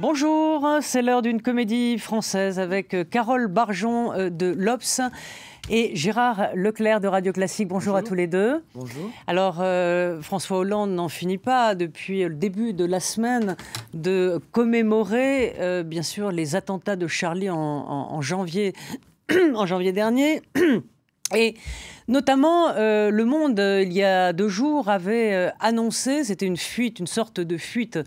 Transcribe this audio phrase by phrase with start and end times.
[0.00, 5.00] Bonjour, c'est l'heure d'une comédie française avec euh, Carole Barjon euh, de l'Obs
[5.70, 7.66] et Gérard Leclerc de Radio Classique.
[7.66, 8.62] Bonjour, à tous les deux.
[8.76, 9.10] Bonjour.
[9.26, 13.56] Alors, euh, François Hollande n'en finit pas depuis le début de la semaine
[13.92, 18.74] de commémorer, bien sûr, les attentats de Charlie en, janvier,
[19.54, 20.42] en janvier dernier.
[21.34, 21.54] Et
[22.06, 27.40] notamment, Le Monde, il y a deux jours, avait annoncé, c'était une fuite, une sorte
[27.40, 27.98] de fuite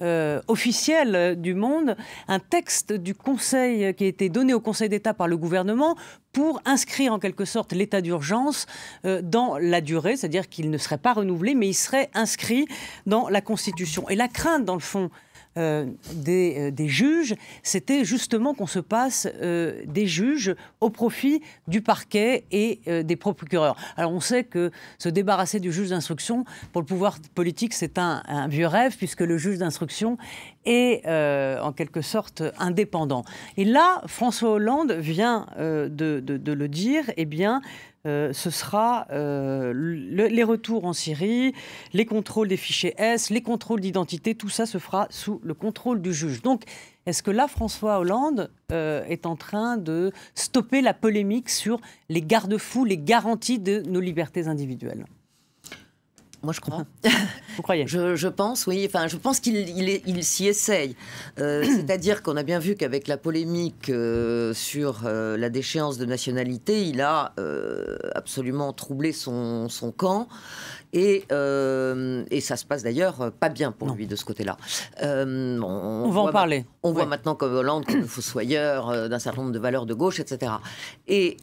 [0.00, 1.96] euh, officiel du monde,
[2.28, 5.96] un texte du Conseil qui a été donné au Conseil d'État par le gouvernement
[6.32, 8.66] pour inscrire en quelque sorte l'état d'urgence
[9.04, 12.66] euh, dans la durée, c'est-à-dire qu'il ne serait pas renouvelé, mais il serait inscrit
[13.06, 14.08] dans la Constitution.
[14.08, 15.10] Et la crainte, dans le fond,
[15.58, 15.86] euh,
[16.28, 22.44] euh, des, juges, c'était justement qu'on se passe euh, des juges au profit du parquet
[22.50, 23.76] et des procureurs.
[23.96, 28.22] Alors on sait que se débarrasser du juge d'instruction, pour le pouvoir politique, c'est un,
[28.48, 30.16] vieux rêve, puisque le juge d'instruction
[30.64, 33.24] est en quelque sorte indépendant.
[33.56, 37.60] Et là, François Hollande vient de, de, le dire, eh bien,
[38.08, 41.52] euh, ce sera euh, les retours en Syrie,
[41.92, 46.00] les contrôles des fichiers S, les contrôles d'identité, tout ça se fera sous le contrôle
[46.00, 46.40] du juge.
[46.40, 46.62] Donc,
[47.04, 52.22] est-ce que là, François Hollande euh, est en train de stopper la polémique sur les
[52.22, 55.04] garde-fous, les garanties de nos libertés individuelles?
[56.42, 56.84] Moi, je crois.
[57.56, 57.86] Vous croyez?
[57.86, 58.84] Je, pense, oui.
[58.86, 60.94] Enfin, je pense qu'il il, s'y essaye.
[61.40, 66.04] Euh, c'est-à-dire qu'on a bien vu qu'avec la polémique euh, sur euh, la déchéance de
[66.04, 67.32] nationalité, il a
[68.14, 70.28] absolument troublé son, son camp.
[70.94, 74.56] Et, et ça se passe d'ailleurs pas bien pour lui de ce côté-là.
[75.02, 76.64] On, va en parler.
[76.82, 80.20] On voit maintenant comme Hollande comme le fossoyeur d'un certain nombre de valeurs de gauche,
[80.20, 80.52] etc.
[81.06, 81.36] Et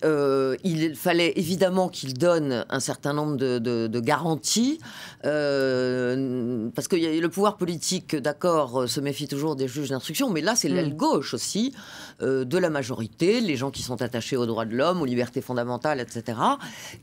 [0.63, 4.79] il fallait évidemment qu'il donne un certain nombre de, de, garanties,
[5.23, 10.69] parce que le pouvoir politique, d'accord, se méfie toujours des juges d'instruction, mais là c'est
[10.69, 10.97] l'aile mm.
[10.97, 11.73] gauche aussi
[12.22, 16.00] de la majorité, les gens qui sont attachés aux droits de l'homme, aux libertés fondamentales,
[16.00, 16.38] etc.,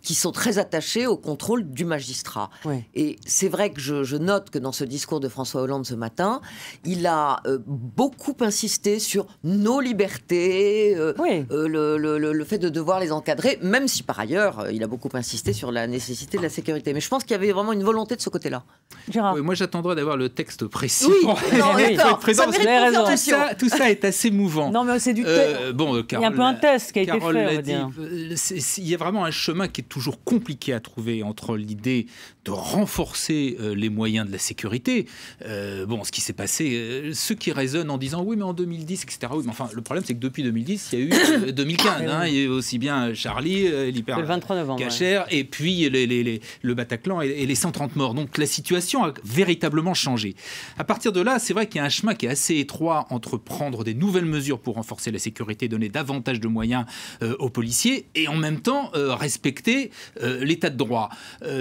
[0.03, 2.50] qui sont très attachés au contrôle du magistrat.
[2.94, 6.41] Et c'est vrai que je, note que dans ce discours de François Hollande ce matin,
[6.84, 11.12] il a euh, beaucoup insisté sur nos libertés, euh,
[11.50, 15.53] euh, le, fait de devoir les encadrer, même si par ailleurs, il a beaucoup insisté
[15.53, 16.93] sur la nécessité de la sécurité.
[16.93, 18.65] Mais je pense qu'il y avait vraiment une volonté de ce côté-là.
[19.43, 21.06] moi, j'attendrai d'avoir le texte précis.
[21.09, 21.27] Oui,
[21.59, 24.71] non, présent, tout, ça, tout ça est assez mouvant.
[24.71, 25.25] Non, mais c'est du
[25.75, 28.78] bon, Il y a un peu un test qui a été fait.
[28.78, 32.06] il y a vraiment un chemin qui est toujours compliqué à trouver entre l'idée
[32.44, 35.06] de renforcer euh, les moyens de la sécurité.
[35.47, 38.53] Euh, bon, ce qui s'est passé, euh, ceux qui raisonnent en disant oui, mais en
[38.53, 39.32] 2010, etc.
[39.34, 41.05] Oui, mais enfin, le problème, c'est que depuis 2010, il y a
[41.47, 42.03] eu 2015.
[42.03, 44.19] Hein, il y a eu aussi bien Charlie, l'hyper
[44.77, 48.15] Cacher, et puis les, le Bataclan et, les 130 morts.
[48.15, 50.34] Donc la situation a véritablement changé.
[50.78, 53.06] À partir de là, c'est vrai qu'il y a un chemin qui est assez étroit
[53.11, 56.84] entre prendre des nouvelles mesures pour renforcer la sécurité, donner davantage de moyens
[57.39, 59.91] aux policiers, et en même temps respecter
[60.21, 61.11] l'état de droit.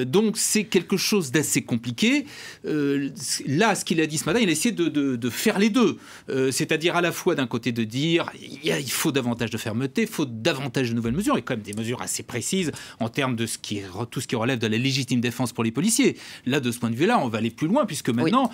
[0.06, 2.26] donc c'est quelque chose d'assez compliqué.
[2.66, 3.10] Euh,
[3.46, 5.98] là, ce qu'il a dit ce matin, il a essayé de, faire les deux.
[6.30, 10.08] Euh, c'est-à-dire à la fois d'un côté de dire il faut davantage de fermeté, il
[10.08, 13.46] faut davantage de nouvelles mesures, et quand même des mesures assez précises en termes de
[14.10, 15.91] tout ce qui relève de la légitime défense pour les policiers.
[16.46, 18.52] Là, de ce point de vue-là, on va aller plus loin, puisque maintenant,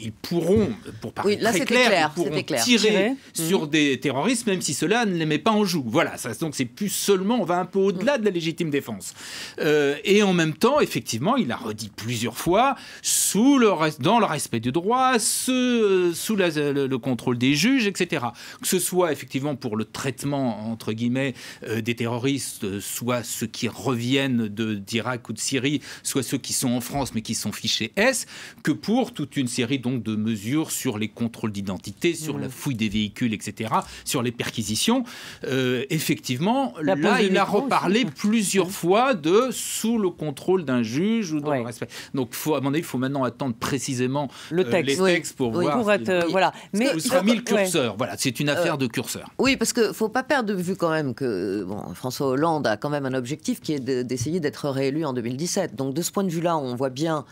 [0.00, 0.68] ils pourront,
[1.00, 3.70] pour parler très clair, ils pourront tirer sur mhm.
[3.70, 5.84] des terroristes, même si cela ne les met pas en joue.
[5.86, 9.14] Voilà, ça, donc c'est plus seulement, on va un peu au-delà de la légitime défense.
[9.60, 13.70] Euh, et en même temps, effectivement, il a redit plusieurs fois, sous le,
[14.00, 18.26] dans le respect du droit, sous, le, contrôle des juges, etc.
[18.60, 23.46] Que ce soit effectivement pour le traitement, entre guillemets, euh, des terroristes, euh, soit ceux
[23.46, 27.52] qui reviennent d'Irak ou de Syrie, soit ceux qui sont en France mais qui sont
[27.52, 28.26] fichés S,
[28.62, 32.74] que pour toute une série donc de mesures sur les contrôles d'identité, sur la fouille
[32.74, 33.70] des véhicules, etc.,
[34.04, 35.04] sur les perquisitions.
[35.44, 41.40] Euh, effectivement, là, il a reparlé plusieurs fois de sous le contrôle d'un juge ou
[41.40, 41.88] respect.
[42.14, 45.00] Donc, faut, à mon avis, il faut maintenant attendre précisément le euh, texte.
[45.00, 45.78] les textes pour voir.
[45.78, 46.52] Pour être, euh, voilà.
[46.72, 47.96] Mais où sera mis le curseur.
[47.96, 49.30] Voilà, c'est une affaire de curseur.
[49.38, 52.76] Oui, parce qu'il faut pas perdre de vue quand même que bon, François Hollande a
[52.76, 55.74] quand même un objectif qui est d'essayer d'être réélu en 2017.
[55.74, 57.24] Donc, de ce point de vue-là, on voit bien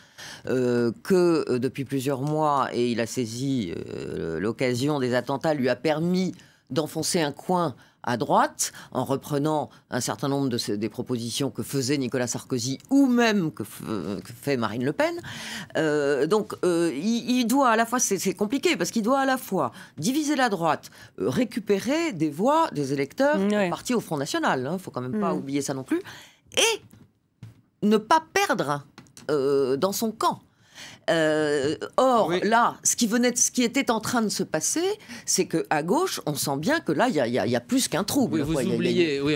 [0.47, 3.73] euh, que depuis plusieurs mois, et il a saisi
[4.39, 6.35] l'occasion des attentats, lui a permis
[6.71, 11.97] d'enfoncer un coin à droite, en reprenant un certain nombre de des propositions que faisait
[11.99, 15.15] Nicolas Sarkozy ou même que, fait Marine Le Pen.
[15.77, 19.39] Euh, donc, euh, il, doit à la fois, c'est compliqué parce qu'il doit à la
[19.39, 23.39] fois diviser la droite, euh, récupérer des voix des électeurs
[23.71, 24.61] partis au Front National.
[24.61, 25.39] Il hein, ne faut quand même pas mm.
[25.39, 26.01] oublier ça non plus,
[26.57, 26.83] et
[27.83, 28.85] ne pas perdre
[29.29, 30.41] dans son camp.
[31.11, 34.85] Euh, or, là, ce qui, venait ce qui était en train de se passer,
[35.27, 38.41] c'est qu'à gauche, on sent bien que là, il y, a plus qu'un trouble.
[38.41, 39.35] vous oubliez, oui,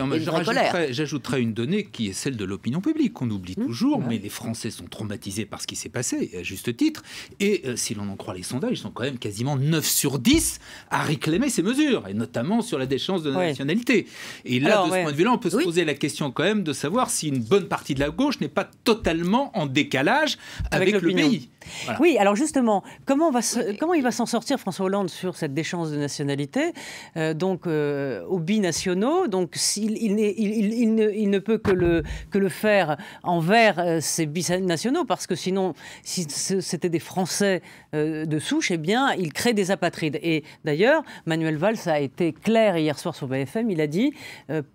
[0.91, 3.67] j'ajouterais une donnée qui est celle de l'opinion publique, qu'on oublie mmh.
[3.67, 7.03] toujours, mais les Français sont traumatisés par ce qui s'est passé, à juste titre.
[7.41, 10.19] Et euh, si l'on en croit les sondages, ils sont quand même quasiment 9 sur
[10.19, 10.61] 10
[10.91, 14.07] à réclamer ces mesures, et notamment sur la déchéance de la nationalité.
[14.45, 16.63] Et là, de ce point de vue-là, on peut se poser la question quand même
[16.63, 20.39] de savoir si une bonne partie de la gauche n'est pas totalement en décalage
[20.71, 21.38] avec, le pays.
[22.01, 23.41] Oui, alors justement, comment, va
[23.79, 26.73] comment il va s'en sortir François Hollande sur cette déchéance de nationalité,
[27.17, 29.29] euh, donc euh, aux binationaux?
[29.29, 33.99] Donc il, il, il, ne, il, ne, peut que le, que le faire envers euh,
[34.01, 37.63] ces binationaux, parce que sinon, si c'était des Français
[37.93, 40.19] de souche, eh bien, il crée des apatrides.
[40.23, 44.13] Et d'ailleurs, Manuel Valls a été clair hier soir sur BFM, il a dit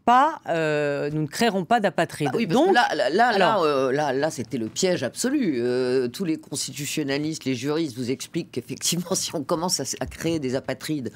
[0.05, 2.29] pas, nous ne créerons pas d'apatrides.
[2.33, 5.61] Ah oui, donc, là, là, là, là, là, c'était le piège absolu.
[6.11, 11.11] tous les constitutionnalistes, les juristes vous expliquent qu'effectivement, si on commence à, créer des apatrides,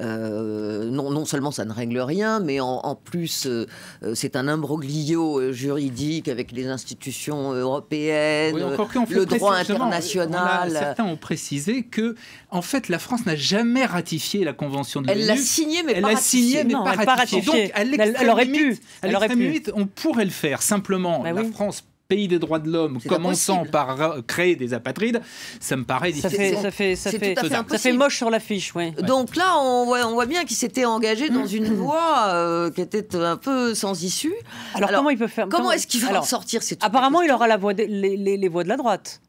[0.00, 3.66] euh, non, non, seulement ça ne règle rien, mais en, plus euh,
[4.02, 10.72] euh, c'est un imbroglio juridique avec les institutions européennes, le droit international.
[10.72, 12.16] certains ont précisé que,
[12.50, 15.20] en fait, la France n'a jamais ratifié la convention de l'ONU.
[15.20, 17.42] Elle l'a signée, mais elle pas l'a signée, mais pas, ratifiée.
[17.42, 18.80] Donc, elle, aurait pu.
[19.02, 19.62] Elle aurait pu.
[19.74, 20.60] on pourrait le faire.
[20.60, 25.20] Simplement, bah la France pays des droits de l'homme, commençant par créer des apatrides,
[25.60, 26.56] ça me paraît difficile.
[26.60, 28.92] Ça fait, ça fait, ça fait, moche sur l'affiche, oui.
[28.92, 32.80] Donc là, on voit, on voit bien qu'il s'était engagé dans une voie euh, qui
[32.80, 34.34] était un peu sans issue.
[34.74, 37.56] Alors, comment il peut faire Comment, est-ce qu'il va en sortir Apparemment, il aura la
[37.56, 37.86] voix les,
[38.16, 39.20] les voix de la droite.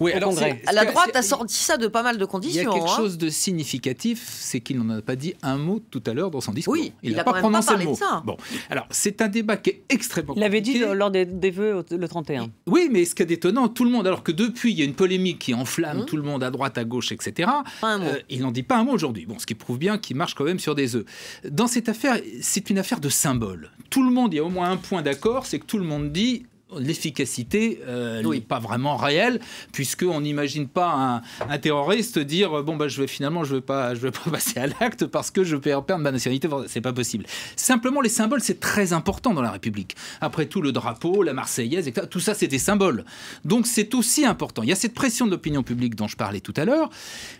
[0.00, 0.34] Oui, alors
[0.72, 2.60] la droite a sorti ça de pas mal de conditions.
[2.60, 2.96] Il y a quelque hein.
[2.96, 6.40] chose de significatif, c'est qu'il n'en a pas dit un mot tout à l'heure dans
[6.40, 6.74] son discours.
[6.74, 7.94] Oui, il n'a pas prononcé le mot.
[7.94, 8.22] Ça.
[8.24, 8.36] Bon,
[8.70, 10.34] alors c'est un débat qui est extrêmement.
[10.36, 12.50] Il l'avait dit lors des, vœux le 31.
[12.66, 14.84] Oui, mais ce qui est étonnant, tout le monde, alors que depuis il y a
[14.84, 16.06] une polémique qui enflamme hum.
[16.06, 17.50] tout le monde à droite, à gauche, etc.
[17.84, 19.26] Euh, il n'en dit pas un mot aujourd'hui.
[19.26, 21.04] Bon, ce qui prouve bien qu'il marche quand même sur des œufs.
[21.48, 23.70] Dans cette affaire, c'est une affaire de symbole.
[23.90, 25.84] Tout le monde, il y a au moins un point d'accord, c'est que tout le
[25.84, 26.46] monde dit
[26.78, 29.40] l'efficacité euh, n'est pas vraiment réelle
[29.72, 34.00] puisqu'on n'imagine pas un, terroriste dire bon bah je vais finalement je vais pas je
[34.00, 36.48] vais pas passer à l'acte parce que je vais perdre ma nationalité.
[36.66, 37.24] C'est pas possible.
[37.56, 39.96] Simplement les symboles c'est très important dans la République.
[40.20, 42.06] Après tout le drapeau la Marseillaise etc.
[42.10, 43.04] tout ça c'est des symboles.
[43.44, 44.62] Donc c'est aussi important.
[44.62, 46.90] Il y a cette pression de l'opinion publique dont je parlais tout à l'heure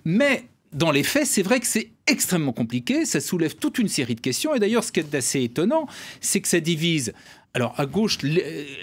[0.05, 4.15] mais dans les faits, c'est vrai que c'est extrêmement compliqué, ça soulève toute une série
[4.15, 5.87] de questions, et d'ailleurs ce qui est assez étonnant,
[6.21, 7.13] c'est que ça divise
[7.53, 8.19] alors, à gauche,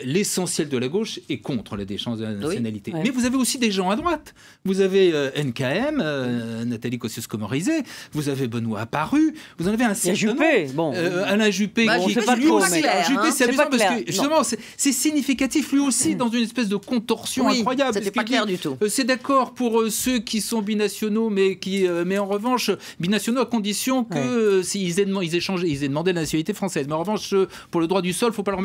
[0.04, 2.92] l'essentiel de la gauche est contre la déchéance de la nationalité.
[2.92, 4.36] Mais vous avez aussi des gens à droite.
[4.66, 9.94] Vous avez euh, NKM, euh, Nathalie Kosciusko-Morizet, vous avez Benoît Apparu, vous en avez un
[9.94, 10.92] certain Juppé, bon.
[10.94, 12.84] Euh, Alain Juppé, bah, qui, pas trop, mais...
[13.06, 17.48] Juppé, c'est amusant parce que justement, c'est significatif lui aussi dans une espèce de contorsion
[17.48, 17.94] incroyable.
[17.94, 18.78] C'était pas clair du tout.
[18.90, 24.04] c'est d'accord pour ceux qui sont binationaux, mais qui, mais en revanche, binationaux à condition
[24.04, 26.86] que s'ils aient, ils ils aient demandé la nationalité française.
[26.90, 27.34] Mais en revanche,
[27.72, 28.57] pour le droit du sol, faut pas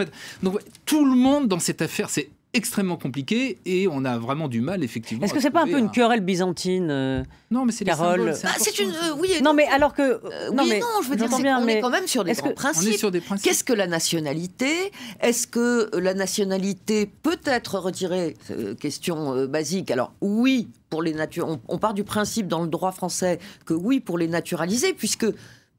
[0.42, 4.60] donc tout le monde dans cette affaire, c'est extrêmement compliqué et on a vraiment du
[4.60, 5.24] mal effectivement.
[5.24, 8.34] Est-ce que c'est pas un peu une querelle byzantine euh, Non, mais c'est Carole.
[8.58, 9.40] c'est une euh, oui.
[9.42, 12.06] non, mais alors que euh, non, mais non, je veux dire, on est quand même
[12.06, 12.88] sur des grands principes.
[12.90, 13.44] On est sur des principes.
[13.44, 14.92] Qu'est-ce que la nationalité?
[15.20, 18.36] Est-ce que la nationalité peut être retirée?
[18.80, 19.90] Question basique.
[19.90, 23.74] Alors oui, pour les nature, on, on part du principe dans le droit français que
[23.74, 25.26] oui pour les naturaliser, puisque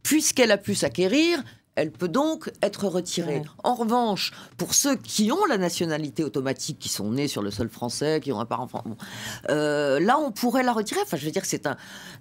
[0.02, 1.42] puisqu'elle a pu s'acquérir,
[1.76, 3.42] elle peut donc être retirée.
[3.64, 7.70] En revanche, pour ceux qui ont la nationalité automatique, qui sont nés sur le sol
[7.70, 8.90] français, qui ont un parent français,
[9.50, 11.00] euh, là on pourrait la retirer.
[11.02, 11.76] Enfin, je veux dire, c'est un,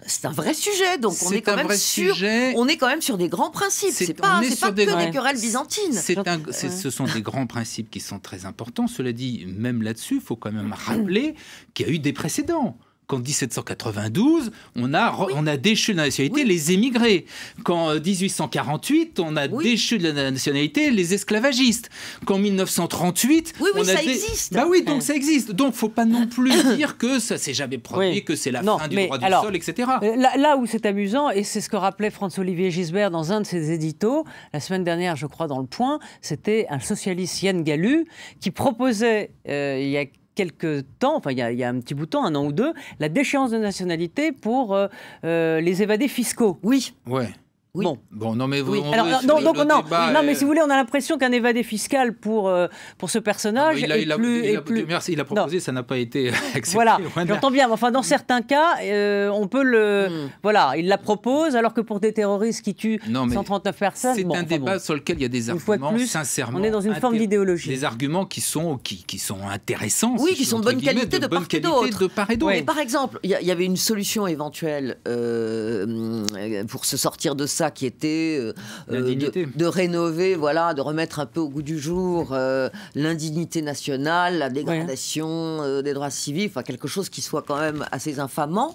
[0.06, 0.96] c'est un vrai sujet.
[0.98, 2.14] Donc on est quand même sur,
[2.56, 3.92] on est quand même sur des grands principes.
[3.92, 5.92] C'est pas, pas que des, querelles byzantines.
[5.92, 8.86] ce sont des grands principes qui sont très importants.
[8.86, 11.34] Cela dit, même là-dessus, il faut quand même rappeler
[11.74, 12.78] qu'il y a eu des précédents
[13.12, 17.26] qu'en 1792, on a, on a déchu de la nationalité les émigrés.
[17.62, 21.90] Qu'en 1848, on a déchu de la nationalité les esclavagistes.
[22.24, 24.54] Qu'en 1938, oui, on a ça existe.
[24.54, 25.52] Bah oui, donc ça existe.
[25.52, 28.88] Donc faut pas non plus dire que ça s'est jamais produit, que c'est la fin
[28.88, 29.90] du droit du sol, etc.
[30.02, 33.42] Euh, là, là où c'est amusant, et c'est ce que rappelait François-Olivier Gisbert dans un
[33.42, 37.62] de ses éditos, la semaine dernière, je crois, dans Le Point, c'était un socialiste Yann
[37.62, 38.06] Galu
[38.40, 42.06] qui proposait, euh, il y a quelques temps, enfin il y, a, un petit bout
[42.06, 44.88] de temps, un an ou deux, la déchéance de nationalité pour euh,
[45.24, 46.58] euh, les évadés fiscaux.
[46.62, 46.94] Oui.
[47.06, 47.28] Ouais.
[47.74, 47.86] Oui.
[47.86, 47.98] Bon.
[48.10, 48.72] Bon, non, mais vous.
[48.74, 48.82] Oui.
[48.84, 50.68] on Alors, non, le- donc, le non, débat non, est- mais si vous voulez, on
[50.68, 52.66] a l'impression qu'un évadé fiscal pour, euh,
[52.98, 54.40] pour ce personnage il a, est il a- plus.
[54.40, 56.72] il est a- plus- merci, il a proposé, ça n'a pas été accepté.
[56.74, 57.68] Voilà, de j'entends bien.
[57.68, 60.08] mais Enfin, dans certains cas, euh, on peut le.
[60.10, 60.30] Mm.
[60.42, 64.16] Voilà, il la propose, alors que pour des terroristes qui tuent Non, mais 139 personnes.
[64.16, 64.78] C'est bon, un enfin, débat bon.
[64.78, 66.58] sur lequel il y a des Une fois de arguments plus, sincèrement.
[66.60, 67.70] on est dans une forme d'idéologie.
[67.70, 70.16] Des arguments qui sont, qui, qui sont intéressants.
[70.18, 71.98] Oui, si qui sont de bonne qualité de bonne part et qualité d'autre.
[72.00, 72.52] de part et d'autre.
[72.52, 72.58] Oui.
[72.58, 76.22] Mais par exemple, il y, avait une solution éventuelle euh,
[76.68, 78.52] pour se sortir de ça qui était euh,
[78.90, 83.62] euh, de, de rénover, voilà, de remettre un peu au goût du jour euh, l'indignité
[83.62, 88.74] nationale, la dégradation des droits civils, enfin quelque chose qui soit quand même assez infamant.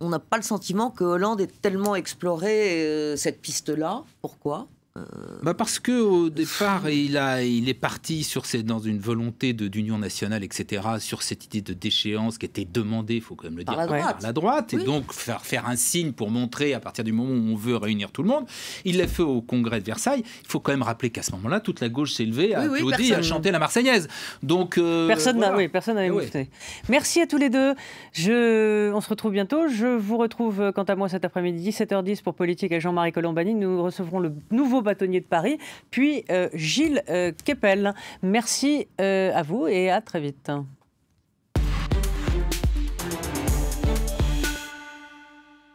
[0.00, 4.04] On n'a pas le sentiment que Hollande ait tellement exploré euh, cette piste-là.
[4.22, 4.68] Pourquoi?
[5.42, 9.98] Bah parce que au départ, il a, il est parti sur dans une volonté d'union
[9.98, 10.82] nationale, etc.
[10.98, 13.80] Sur cette idée de déchéance qui était demandée, il faut quand même le Par dire,
[13.82, 14.12] la droite.
[14.14, 14.82] par la droite, Oui.
[14.82, 17.76] et donc faire faire un signe pour montrer à partir du moment où on veut
[17.76, 18.44] réunir tout le monde.
[18.84, 20.22] Il l'a fait au Congrès de Versailles.
[20.42, 22.66] Il faut quand même rappeler qu'à ce moment-là, toute la gauche s'est levée, a Oui,
[22.70, 23.22] oui, applaudi, a personne.
[23.36, 24.08] chanté la Marseillaise.
[24.42, 25.58] Donc euh, Personne n'a voilà.
[25.58, 26.48] oui, personne n'avait Eh.
[26.88, 27.74] Merci à tous les deux.
[28.12, 29.68] Je, on se retrouve bientôt.
[29.68, 33.54] Je vous retrouve euh, quant à moi cet après-midi 17h10 pour Politique avec Jean-Marie Colombani.
[33.54, 35.58] Nous recevrons le nouveau bâtonnier de Paris,
[35.90, 37.94] puis euh, Gilles euh, Kepel.
[38.22, 40.50] Merci euh, à vous et à très vite.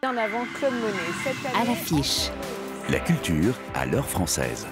[0.04, 1.12] En avant Claude Monet.
[1.22, 2.30] Cette À l'affiche.
[2.90, 4.66] La culture à l'heure française.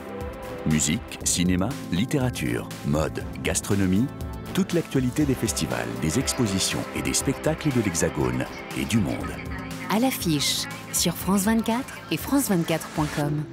[0.67, 4.07] Musique, cinéma, littérature, mode, gastronomie,
[4.55, 8.45] toute l'actualité des festivals, des expositions et des spectacles de l'Hexagone
[8.79, 9.33] et du monde.
[9.91, 10.65] À l'affiche.
[10.93, 13.45] Sur France 24 et France24.com.